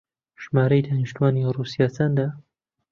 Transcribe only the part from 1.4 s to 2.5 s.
ڕووسیا چەندە؟